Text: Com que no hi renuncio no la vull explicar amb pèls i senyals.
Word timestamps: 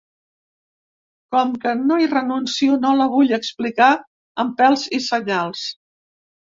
Com 1.35 1.51
que 1.65 1.75
no 1.83 1.99
hi 2.05 2.09
renuncio 2.15 2.79
no 2.87 2.95
la 3.03 3.09
vull 3.15 3.37
explicar 3.41 3.93
amb 4.47 4.61
pèls 4.65 4.91
i 5.01 5.05
senyals. 5.13 5.73